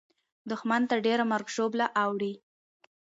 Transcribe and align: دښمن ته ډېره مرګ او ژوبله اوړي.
دښمن 0.51 0.81
ته 0.89 0.95
ډېره 1.05 1.23
مرګ 1.31 1.47
او 1.49 1.53
ژوبله 1.55 1.85
اوړي. 2.03 2.33